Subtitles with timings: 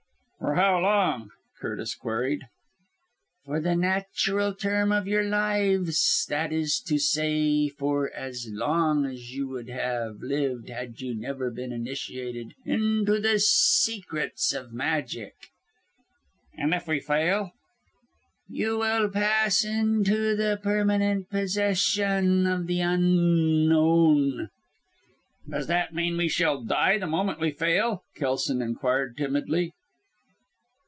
[0.41, 1.29] "For how long?"
[1.59, 2.41] Curtis queried.
[3.45, 9.31] "For the natural term of your lives that is to say, for as long as
[9.33, 15.35] you would have lived had you never been initiated into the secrets of magic."
[16.57, 17.51] "And if we fail?"
[18.49, 24.49] "You will pass into the permanent possession of the Unknown."
[25.47, 29.71] "Does that mean we shall die the moment we fail?" Kelson inquired timidly.